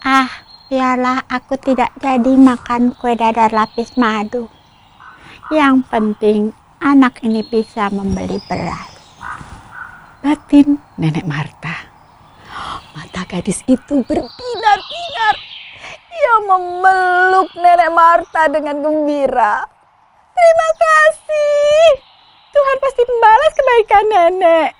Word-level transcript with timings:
Ah, 0.00 0.32
biarlah 0.72 1.28
aku 1.28 1.60
tidak 1.60 1.92
jadi 2.00 2.32
makan 2.32 2.96
kue 2.96 3.12
dadar 3.12 3.52
lapis 3.52 4.00
madu. 4.00 4.48
Yang 5.52 5.84
penting 5.92 6.40
anak 6.80 7.20
ini 7.20 7.44
bisa 7.44 7.92
membeli 7.92 8.40
beras. 8.48 8.96
Batin 10.24 10.80
Nenek 10.96 11.28
Marta. 11.28 11.84
Mata 12.96 13.28
gadis 13.28 13.60
itu 13.68 14.00
berbinar-binar. 14.08 15.36
Ia 16.16 16.34
memeluk 16.48 17.52
Nenek 17.60 17.90
Marta 17.92 18.48
dengan 18.48 18.80
gembira. 18.80 19.68
Terima 20.32 20.68
kasih. 20.80 21.84
Tuhan 22.56 22.76
pasti 22.80 23.02
membalas 23.04 23.52
kebaikan 23.52 24.04
nenek. 24.08 24.70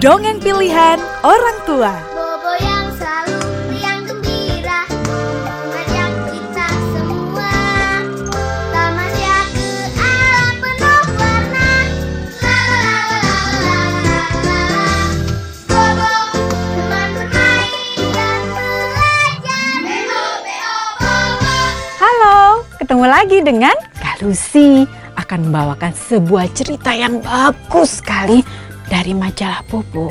Dongeng 0.00 0.40
pilihan 0.44 1.00
orang 1.24 1.58
tua. 1.64 2.09
Lagi 23.20 23.44
dengan 23.44 23.76
Kak 24.00 24.24
Lucy 24.24 24.88
akan 25.20 25.52
membawakan 25.52 25.92
sebuah 25.92 26.56
cerita 26.56 26.96
yang 26.96 27.20
bagus 27.20 28.00
sekali 28.00 28.40
dari 28.88 29.12
majalah 29.12 29.60
Bobo. 29.68 30.08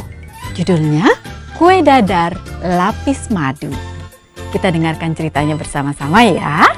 Judulnya 0.53 1.09
Kue 1.57 1.81
Dadar 1.81 2.37
Lapis 2.61 3.33
Madu. 3.33 3.73
Kita 4.53 4.69
dengarkan 4.69 5.17
ceritanya 5.17 5.57
bersama-sama 5.57 6.21
ya. 6.21 6.69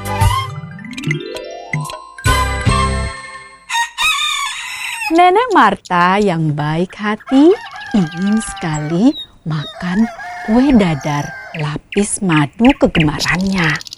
Nenek 5.12 5.52
Marta 5.52 6.16
yang 6.16 6.56
baik 6.56 6.96
hati 6.96 7.52
ingin 7.92 8.40
sekali 8.40 9.12
makan 9.44 10.08
kue 10.48 10.72
dadar 10.80 11.28
lapis 11.60 12.24
madu 12.24 12.72
kegemarannya. 12.80 13.91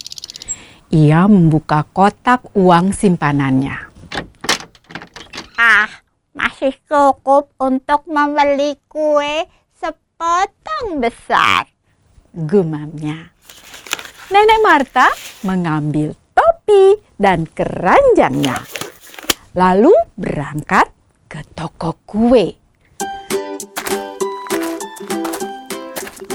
Ia 0.94 1.26
membuka 1.26 1.82
kotak 1.90 2.54
uang 2.54 2.94
simpanannya. 2.94 3.90
Ah, 5.58 5.90
masih 6.38 6.70
cukup 6.86 7.50
untuk 7.58 8.06
membeli 8.06 8.78
kue 8.86 9.50
sepotong 9.74 11.02
besar. 11.02 11.66
Gumamnya. 12.30 13.34
Nenek 14.30 14.60
Marta 14.62 15.10
mengambil 15.42 16.14
topi 16.38 17.02
dan 17.18 17.50
keranjangnya. 17.50 18.62
Lalu 19.58 19.98
berangkat 20.14 20.94
ke 21.26 21.42
toko 21.58 21.98
kue. 22.06 22.54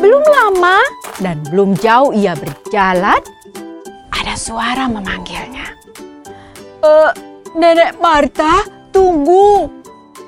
Belum 0.02 0.24
lama 0.26 0.82
dan 1.22 1.46
belum 1.46 1.78
jauh 1.78 2.10
ia 2.10 2.34
berjalan, 2.34 3.22
ada 4.28 4.36
suara 4.36 4.84
memanggilnya. 4.92 5.72
Eh, 6.84 7.12
Nenek 7.56 7.96
Marta, 7.96 8.60
tunggu. 8.92 9.72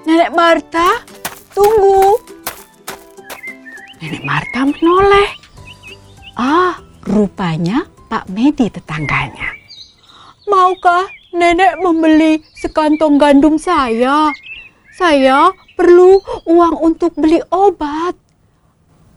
Nenek 0.09 0.33
Marta, 0.33 1.05
tunggu. 1.53 2.17
Nenek 4.01 4.25
Marta 4.25 4.65
menoleh. 4.65 5.29
Ah, 6.33 6.81
rupanya 7.05 7.85
Pak 8.09 8.25
Medi 8.33 8.73
tetangganya. 8.73 9.53
Maukah 10.49 11.05
nenek 11.37 11.77
membeli 11.85 12.41
sekantong 12.57 13.21
gandum 13.21 13.61
saya? 13.61 14.33
Saya 14.97 15.53
perlu 15.77 16.25
uang 16.49 16.81
untuk 16.81 17.13
beli 17.21 17.45
obat. 17.53 18.17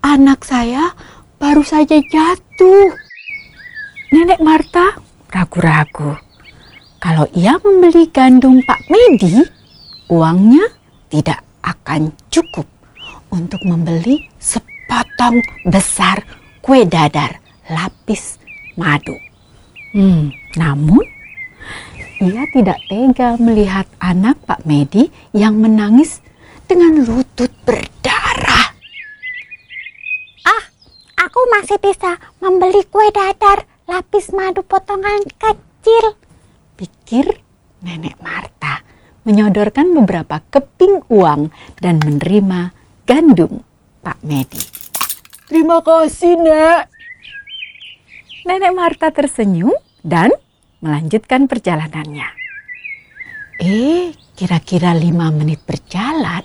Anak 0.04 0.44
saya 0.44 0.92
baru 1.40 1.64
saja 1.64 2.04
jatuh. 2.04 3.03
Nenek 4.14 4.46
Marta 4.46 4.94
ragu-ragu. 5.34 6.14
Kalau 7.02 7.26
ia 7.34 7.58
membeli 7.58 8.06
gandum 8.14 8.62
Pak 8.62 8.86
Medi, 8.86 9.42
uangnya 10.06 10.70
tidak 11.10 11.42
akan 11.66 12.14
cukup 12.30 12.70
untuk 13.34 13.58
membeli 13.66 14.22
sepotong 14.38 15.42
besar 15.66 16.22
kue 16.62 16.86
dadar 16.86 17.42
lapis 17.74 18.38
madu. 18.78 19.18
Hmm, 19.98 20.30
namun 20.62 21.02
ia 22.22 22.46
tidak 22.54 22.86
tega 22.86 23.34
melihat 23.42 23.90
anak 23.98 24.38
Pak 24.46 24.62
Medi 24.70 25.10
yang 25.34 25.58
menangis 25.58 26.22
dengan 26.70 27.02
lutut 27.02 27.50
berdarah. 27.66 28.78
Ah, 30.46 30.64
aku 31.18 31.50
masih 31.58 31.82
bisa 31.82 32.14
membeli 32.38 32.86
kue 32.94 33.10
dadar 33.10 33.73
lapis 33.88 34.32
madu 34.32 34.64
potongan 34.64 35.24
kecil. 35.40 36.16
Pikir 36.80 37.44
Nenek 37.84 38.16
Marta 38.24 38.82
menyodorkan 39.28 39.92
beberapa 39.96 40.40
keping 40.52 41.08
uang 41.12 41.52
dan 41.80 42.00
menerima 42.00 42.72
gandum 43.04 43.64
Pak 44.04 44.20
Medi. 44.24 44.60
Terima 45.48 45.80
kasih, 45.84 46.40
Nek. 46.40 46.92
Nenek 48.44 48.74
Marta 48.76 49.12
tersenyum 49.12 49.76
dan 50.04 50.32
melanjutkan 50.84 51.48
perjalanannya. 51.48 52.28
Eh, 53.64 54.12
kira-kira 54.36 54.92
lima 54.92 55.32
menit 55.32 55.64
berjalan, 55.64 56.44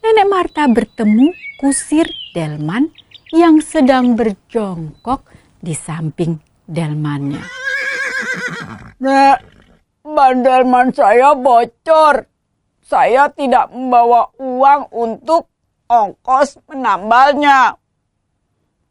Nenek 0.00 0.28
Marta 0.32 0.64
bertemu 0.64 1.36
kusir 1.60 2.08
Delman 2.32 2.88
yang 3.36 3.60
sedang 3.60 4.16
berjongkok 4.16 5.20
di 5.60 5.76
samping 5.76 6.40
Delmannya. 6.64 7.44
Nek, 9.04 9.38
ban 10.02 10.36
Delman 10.40 10.88
saya 10.92 11.36
bocor. 11.36 12.26
Saya 12.80 13.30
tidak 13.30 13.70
membawa 13.70 14.26
uang 14.40 14.90
untuk 14.90 15.46
ongkos 15.86 16.58
menambalnya. 16.66 17.78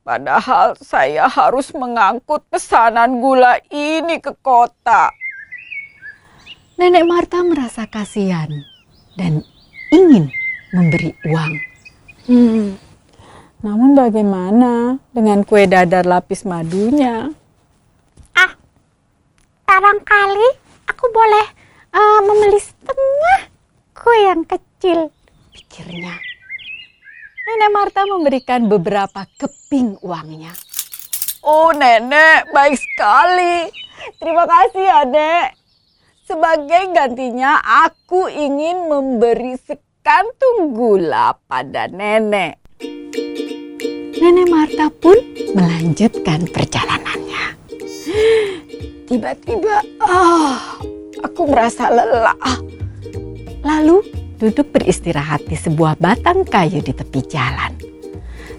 Padahal 0.08 0.74
saya 0.80 1.28
harus 1.28 1.76
mengangkut 1.76 2.48
pesanan 2.48 3.20
gula 3.20 3.60
ini 3.70 4.24
ke 4.24 4.32
kota. 4.40 5.12
Nenek 6.80 7.04
Marta 7.04 7.44
merasa 7.44 7.84
kasihan 7.92 8.48
dan 9.20 9.44
ingin 9.92 10.32
memberi 10.72 11.12
uang. 11.28 11.54
Hmm, 12.24 12.68
namun 13.60 13.92
bagaimana 13.92 14.96
dengan 15.12 15.44
kue 15.44 15.68
dadar 15.68 16.08
lapis 16.08 16.48
madunya? 16.48 17.28
Ah, 18.32 18.52
barangkali 19.68 20.48
aku 20.88 21.06
boleh 21.12 21.48
eh, 21.92 22.20
membeli 22.24 22.60
setengah 22.60 23.40
kue 23.92 24.18
yang 24.24 24.48
kecil. 24.48 25.12
Pikirnya. 25.52 26.16
Nenek 27.50 27.72
Marta 27.74 28.06
memberikan 28.06 28.70
beberapa 28.70 29.26
keping 29.36 30.00
uangnya. 30.06 30.54
Oh 31.44 31.74
nenek, 31.74 32.52
baik 32.54 32.78
sekali. 32.78 33.72
Terima 34.22 34.46
kasih 34.48 34.84
ya 34.86 35.02
Nek. 35.04 35.58
Sebagai 36.30 36.94
gantinya 36.94 37.58
aku 37.90 38.30
ingin 38.30 38.86
memberi 38.86 39.58
sekantung 39.58 40.78
gula 40.78 41.36
pada 41.50 41.90
nenek. 41.90 42.59
Nenek 44.20 44.52
Marta 44.52 44.92
pun 44.92 45.16
melanjutkan 45.56 46.44
perjalanannya. 46.52 47.56
Tiba-tiba, 49.08 49.80
ah, 50.04 50.76
aku 51.24 51.48
merasa 51.48 51.88
lelah. 51.88 52.36
Lalu 53.64 54.04
duduk 54.36 54.76
beristirahat 54.76 55.48
di 55.48 55.56
sebuah 55.56 55.96
batang 56.04 56.44
kayu 56.44 56.84
di 56.84 56.92
tepi 56.92 57.24
jalan. 57.32 57.80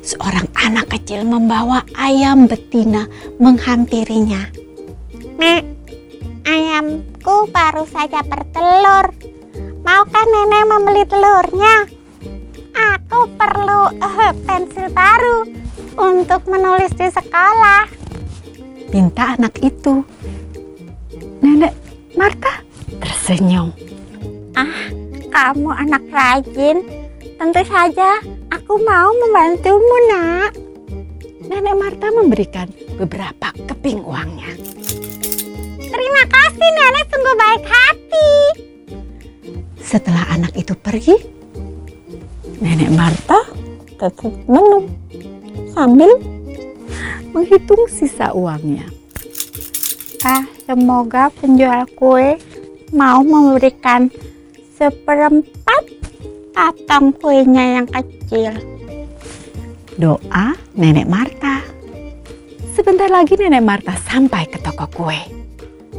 Seorang 0.00 0.48
anak 0.64 0.96
kecil 0.96 1.28
membawa 1.28 1.84
ayam 1.92 2.48
betina 2.48 3.04
menghampirinya. 3.36 4.48
Nek, 5.36 5.62
ayamku 6.48 7.52
baru 7.52 7.84
saja 7.84 8.24
bertelur. 8.24 9.12
Maukah 9.84 10.24
nenek 10.24 10.64
membeli 10.72 11.04
telurnya? 11.04 11.99
Aku 12.74 13.26
perlu 13.34 13.90
eh, 13.98 14.32
pensil 14.46 14.86
baru 14.92 15.46
untuk 15.98 16.46
menulis 16.46 16.92
di 16.94 17.08
sekolah. 17.10 17.84
Minta 18.90 19.38
anak 19.38 19.58
itu. 19.62 20.02
Nenek 21.40 21.74
Marta 22.18 22.62
tersenyum. 23.00 23.70
Ah, 24.58 24.90
kamu 25.30 25.70
anak 25.70 26.02
rajin. 26.10 26.82
Tentu 27.40 27.62
saja 27.64 28.20
aku 28.52 28.76
mau 28.84 29.08
membantumu, 29.24 29.96
nak. 30.12 30.52
Nenek 31.48 31.74
Marta 31.78 32.12
memberikan 32.12 32.68
beberapa 33.00 33.48
keping 33.64 34.04
uangnya. 34.04 34.52
Terima 35.80 36.22
kasih 36.28 36.68
nenek 36.68 37.04
sungguh 37.08 37.36
baik 37.40 37.64
hati. 37.64 38.32
Setelah 39.80 40.24
anak 40.36 40.52
itu 40.54 40.76
pergi, 40.76 41.16
Nenek 42.60 42.92
Marta 42.92 43.40
tetap 43.96 44.20
menung 44.44 44.92
sambil 45.72 46.12
menghitung 47.32 47.88
sisa 47.88 48.36
uangnya. 48.36 48.84
Ah, 50.20 50.44
semoga 50.68 51.32
penjual 51.40 51.88
kue 51.96 52.36
mau 52.92 53.24
memberikan 53.24 54.12
seperempat 54.76 55.88
patang 56.52 57.16
kuenya 57.16 57.80
yang 57.80 57.88
kecil. 57.88 58.52
Doa 59.96 60.52
Nenek 60.76 61.08
Marta. 61.08 61.64
Sebentar 62.76 63.08
lagi 63.08 63.40
Nenek 63.40 63.64
Marta 63.64 63.96
sampai 64.04 64.44
ke 64.44 64.60
toko 64.60 64.84
kue. 64.92 65.20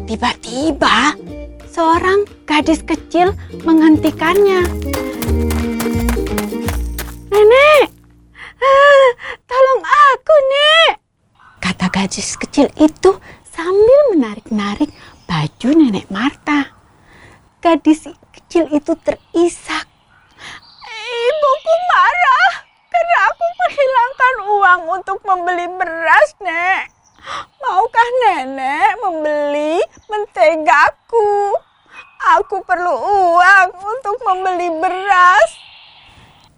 Tiba-tiba 0.06 1.18
seorang 1.66 2.30
gadis 2.46 2.86
kecil 2.86 3.34
menghentikannya. 3.66 4.62
Gadis 12.12 12.36
kecil 12.36 12.68
itu 12.75 13.24
sambil 13.56 14.00
menarik-narik 14.12 14.92
baju 15.31 15.69
Nenek 15.72 16.12
Marta. 16.12 16.68
Gadis 17.63 18.04
kecil 18.36 18.68
itu 18.68 19.00
terisak. 19.00 19.88
Ibuku 21.08 21.75
marah 21.88 22.68
karena 22.92 23.18
aku 23.31 23.46
menghilangkan 23.48 24.36
uang 24.44 24.81
untuk 24.92 25.18
membeli 25.24 25.72
beras, 25.72 26.36
Nek. 26.44 26.92
Maukah 27.63 28.10
nenek 28.28 28.92
membeli 29.00 29.80
mentegaku? 30.12 31.56
Aku 32.36 32.60
perlu 32.68 32.92
uang 33.07 33.68
untuk 33.72 34.19
membeli 34.28 34.68
beras. 34.84 35.48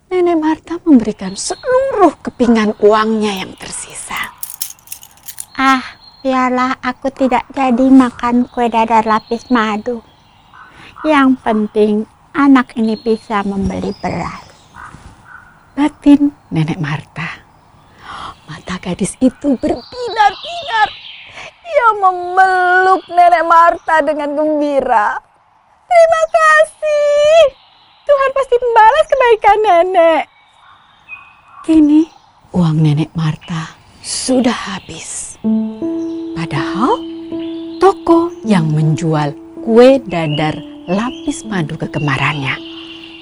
Nenek 0.10 0.34
Marta 0.34 0.82
memberikan 0.82 1.38
seluruh 1.38 2.18
kepingan 2.26 2.74
uangnya 2.82 3.46
yang 3.46 3.54
tersisa. 3.54 4.23
Ah, 5.54 5.86
biarlah 6.26 6.82
aku 6.82 7.14
tidak 7.14 7.46
jadi 7.54 7.86
makan 7.94 8.50
kue 8.50 8.66
dadar 8.74 9.06
lapis 9.06 9.54
madu. 9.54 10.02
Yang 11.06 11.38
penting 11.46 11.94
anak 12.34 12.74
ini 12.74 12.98
bisa 12.98 13.46
membeli 13.46 13.94
beras. 14.02 14.50
Batin 15.78 16.34
Nenek 16.50 16.82
Marta. 16.82 17.38
Mata 18.50 18.82
gadis 18.82 19.14
itu 19.22 19.54
berbinar-binar. 19.62 20.90
Ia 21.70 21.90
memeluk 22.02 23.06
Nenek 23.14 23.46
Marta 23.46 24.02
dengan 24.02 24.34
gembira. 24.34 25.22
Terima 25.86 26.24
kasih. 26.34 27.42
Tuhan 28.10 28.30
pasti 28.34 28.56
membalas 28.58 29.06
kebaikan 29.06 29.60
nenek. 29.62 30.24
Kini 31.62 32.02
uang 32.58 32.82
Nenek 32.82 33.14
Marta 33.14 33.83
sudah 34.04 34.52
habis. 34.52 35.40
Padahal 36.36 37.00
toko 37.80 38.36
yang 38.44 38.68
menjual 38.76 39.32
kue 39.64 39.96
dadar 40.04 40.60
lapis 40.92 41.48
madu 41.48 41.80
kegemarannya 41.80 42.60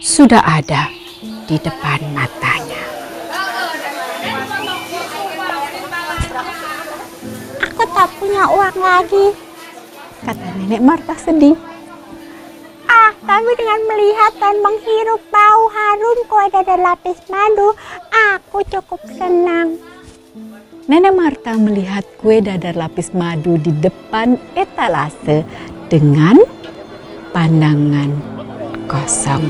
sudah 0.01 0.41
ada 0.41 0.89
di 1.45 1.61
depan 1.61 2.01
matanya. 2.17 2.81
Aku 7.61 7.83
tak 7.93 8.09
punya 8.17 8.49
uang 8.49 8.77
lagi. 8.81 9.37
Kata 10.25 10.49
Nenek 10.57 10.81
Marta 10.81 11.13
sedih. 11.13 11.53
Ah, 12.89 13.13
tapi 13.21 13.51
dengan 13.53 13.81
melihat 13.85 14.33
dan 14.41 14.57
menghirup 14.65 15.21
bau 15.29 15.63
harum 15.69 16.17
kue 16.25 16.45
dadar 16.49 16.81
lapis 16.81 17.21
madu, 17.29 17.77
aku 18.09 18.65
cukup 18.65 19.01
senang. 19.13 19.90
Nenek 20.89 21.13
Marta 21.13 21.53
melihat 21.61 22.01
kue 22.17 22.41
dadar 22.41 22.73
lapis 22.73 23.13
madu 23.13 23.53
di 23.61 23.69
depan 23.69 24.33
etalase 24.57 25.45
dengan 25.85 26.41
pandangan 27.29 28.09
kosong. 28.89 29.45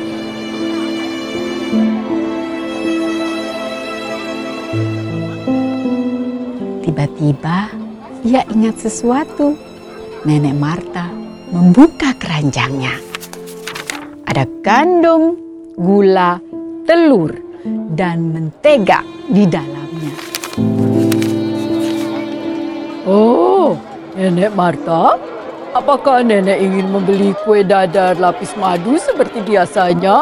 Tiba-tiba 6.84 7.72
ia 8.28 8.44
ingat 8.52 8.84
sesuatu. 8.84 9.56
Nenek 10.28 10.56
Marta 10.60 11.08
membuka 11.56 12.12
keranjangnya. 12.20 12.94
Ada 14.28 14.44
gandum, 14.60 15.40
gula, 15.80 16.44
telur, 16.84 17.32
dan 17.96 18.36
mentega 18.36 19.02
di 19.32 19.48
dalamnya. 19.48 19.81
Nenek 24.22 24.54
Marta, 24.54 25.18
apakah 25.74 26.22
Nenek 26.22 26.62
ingin 26.62 26.94
membeli 26.94 27.34
kue 27.42 27.66
dadar 27.66 28.14
lapis 28.22 28.54
madu 28.54 28.94
seperti 29.02 29.42
biasanya? 29.42 30.22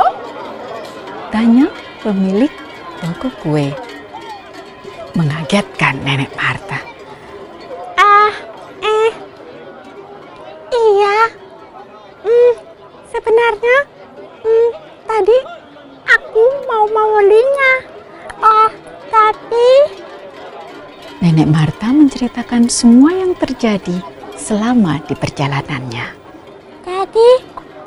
Tanya 1.36 1.68
pemilik 2.00 2.48
toko 3.04 3.28
kue. 3.44 3.76
Mengagetkan 5.20 6.00
Nenek 6.00 6.32
Marta. 6.32 6.80
Ah, 8.00 8.32
eh, 8.80 9.12
iya. 10.72 11.18
Hmm, 12.24 12.54
sebenarnya, 13.12 13.78
hmm, 14.48 14.70
tadi 15.12 15.38
aku 16.08 16.44
mau 16.72 16.88
membelinya. 16.88 17.74
Oh, 18.40 18.72
tapi 19.12 19.68
Nenek 21.30 21.46
Marta 21.46 21.94
menceritakan 21.94 22.74
semua 22.74 23.14
yang 23.14 23.38
terjadi 23.38 24.02
selama 24.34 24.98
di 25.06 25.14
perjalanannya. 25.14 26.18
Jadi, 26.82 27.30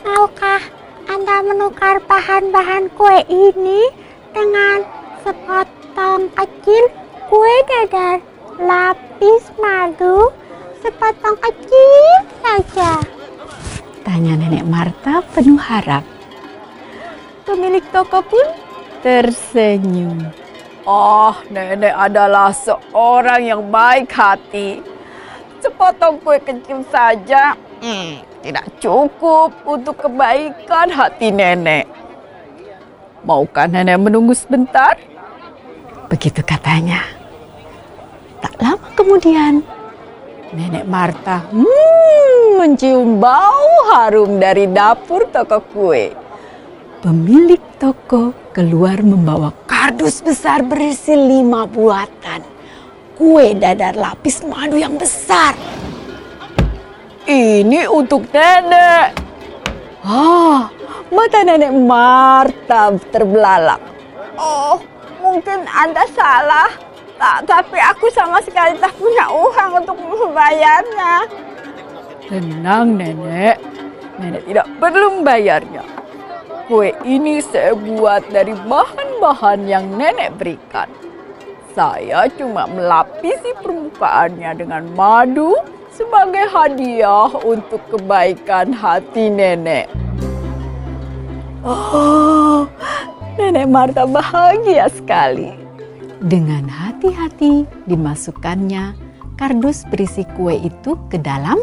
maukah 0.06 0.62
Anda 1.10 1.42
menukar 1.42 1.98
bahan-bahan 2.06 2.94
kue 2.94 3.18
ini 3.26 3.90
dengan 4.30 4.86
sepotong 5.26 6.30
kecil 6.38 6.86
kue 7.26 7.54
dadar 7.66 8.22
lapis 8.62 9.50
madu? 9.58 10.30
Sepotong 10.78 11.34
kecil 11.42 12.14
saja. 12.46 13.02
Tanya 14.06 14.38
Nenek 14.38 14.70
Marta 14.70 15.18
penuh 15.34 15.58
harap. 15.58 16.06
Pemilik 17.42 17.82
toko 17.90 18.22
pun 18.22 18.46
tersenyum. 19.02 20.41
Oh, 20.82 21.30
Nenek 21.46 21.94
adalah 21.94 22.50
seorang 22.50 23.46
yang 23.46 23.62
baik 23.70 24.10
hati. 24.10 24.82
Sepotong 25.62 26.18
kue 26.18 26.42
kecil 26.42 26.82
saja 26.90 27.54
hmm, 27.78 28.42
tidak 28.42 28.66
cukup 28.82 29.54
untuk 29.62 29.94
kebaikan 30.02 30.90
hati 30.90 31.30
Nenek. 31.30 31.86
Maukah 33.22 33.70
Nenek 33.70 33.94
menunggu 34.02 34.34
sebentar? 34.34 34.98
Begitu 36.10 36.42
katanya. 36.42 37.06
Tak 38.42 38.58
lama 38.58 38.88
kemudian, 38.98 39.62
Nenek 40.50 40.82
Marta 40.90 41.46
hmm, 41.46 42.58
mencium 42.58 43.22
bau 43.22 43.86
harum 43.94 44.42
dari 44.42 44.66
dapur 44.66 45.30
toko 45.30 45.62
kue. 45.62 46.10
Pemilik 47.06 47.62
toko 47.78 48.34
keluar 48.50 48.98
membawa 49.06 49.54
kardus 49.82 50.22
besar 50.22 50.62
berisi 50.62 51.10
lima 51.10 51.66
buatan. 51.66 52.38
Kue 53.18 53.50
dadar 53.58 53.98
lapis 53.98 54.46
madu 54.46 54.78
yang 54.78 54.94
besar. 54.94 55.58
Ini 57.26 57.90
untuk 57.90 58.30
Nenek. 58.30 59.10
Ah, 60.06 60.70
mata 61.10 61.42
Nenek 61.42 61.74
Marta 61.74 62.94
terbelalak. 63.10 63.82
Oh, 64.38 64.78
mungkin 65.18 65.66
Anda 65.66 66.06
salah. 66.14 66.70
Tak, 67.18 67.50
tapi 67.50 67.82
aku 67.82 68.06
sama 68.14 68.38
sekali 68.38 68.78
tak 68.78 68.94
punya 68.94 69.34
uang 69.34 69.82
untuk 69.82 69.98
membayarnya. 69.98 71.26
Tenang 72.30 72.94
Nenek, 72.94 73.58
Nenek 74.22 74.46
tidak 74.46 74.66
perlu 74.78 75.18
membayarnya. 75.18 75.82
Kue 76.70 76.94
ini 77.02 77.42
saya 77.42 77.74
buat 77.74 78.22
dari 78.30 78.54
bahan-bahan 79.22 79.70
yang 79.70 79.86
Nenek 79.94 80.34
berikan. 80.34 80.90
Saya 81.78 82.26
cuma 82.34 82.66
melapisi 82.66 83.54
permukaannya 83.62 84.50
dengan 84.58 84.82
madu 84.98 85.54
sebagai 85.94 86.50
hadiah 86.50 87.30
untuk 87.46 87.78
kebaikan 87.86 88.74
hati 88.74 89.30
Nenek. 89.30 89.86
Oh, 91.62 92.66
Nenek 93.38 93.70
Marta 93.70 94.10
bahagia 94.10 94.90
sekali. 94.90 95.54
Dengan 96.18 96.66
hati-hati 96.66 97.62
dimasukkannya 97.86 98.98
kardus 99.38 99.86
berisi 99.86 100.26
kue 100.34 100.58
itu 100.58 100.98
ke 101.06 101.22
dalam 101.22 101.62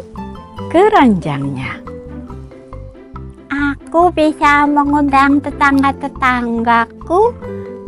keranjangnya. 0.72 1.89
Aku 3.90 4.14
bisa 4.14 4.70
mengundang 4.70 5.42
tetangga-tetanggaku 5.42 7.34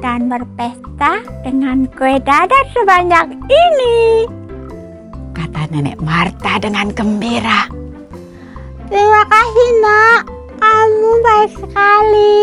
dan 0.02 0.34
berpesta 0.34 1.22
dengan 1.46 1.86
kue 1.94 2.18
dadar 2.26 2.66
sebanyak 2.74 3.38
ini. 3.46 4.26
Kata 5.30 5.70
nenek 5.70 6.02
Marta 6.02 6.58
dengan 6.58 6.90
gembira. 6.90 7.70
Terima 8.90 9.24
kasih 9.30 9.70
nak, 9.86 10.22
kamu 10.58 11.12
baik 11.22 11.52
sekali. 11.70 12.38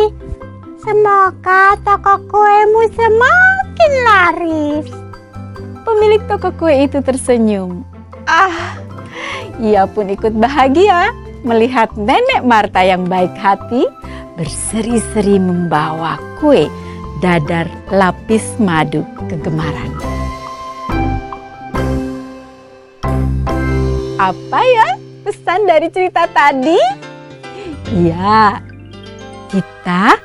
Semoga 0.78 1.74
toko 1.82 2.14
kuemu 2.30 2.82
semakin 2.94 3.92
laris. 4.06 4.86
Pemilik 5.82 6.22
toko 6.30 6.54
kue 6.54 6.86
itu 6.86 7.02
tersenyum. 7.02 7.82
Ah, 8.22 8.78
ia 9.58 9.82
pun 9.90 10.06
ikut 10.06 10.38
bahagia 10.38 11.10
melihat 11.42 11.92
nenek 11.94 12.42
Marta 12.42 12.82
yang 12.82 13.06
baik 13.06 13.34
hati 13.38 13.86
berseri-seri 14.38 15.42
membawa 15.42 16.18
kue 16.38 16.70
dadar 17.18 17.66
lapis 17.90 18.44
madu 18.62 19.02
kegemaran. 19.26 19.90
Apa 24.18 24.60
ya 24.62 24.88
pesan 25.26 25.66
dari 25.66 25.90
cerita 25.90 26.26
tadi? 26.30 26.78
Ya, 27.94 28.60
kita 29.50 30.18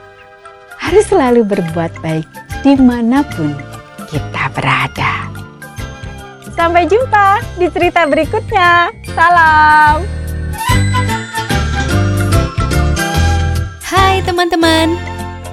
harus 0.81 1.05
selalu 1.07 1.47
berbuat 1.47 1.93
baik 2.03 2.27
di 2.61 2.73
mana 2.77 3.23
pun 3.33 3.53
kita 4.11 4.51
berada. 4.53 5.29
Sampai 6.53 6.85
jumpa 6.85 7.41
di 7.57 7.65
cerita 7.73 8.05
berikutnya. 8.05 8.93
Salam. 9.17 10.22
Teman-teman, 14.43 14.99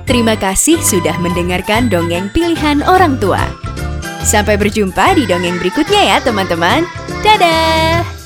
terima 0.03 0.35
kasih 0.35 0.75
sudah 0.83 1.15
mendengarkan 1.23 1.87
dongeng 1.87 2.27
pilihan 2.35 2.83
orang 2.83 3.23
tua. 3.23 3.39
Sampai 4.27 4.59
berjumpa 4.59 5.15
di 5.15 5.31
dongeng 5.31 5.63
berikutnya 5.63 6.11
ya 6.11 6.19
teman-teman. 6.19 6.83
Dadah! 7.23 8.20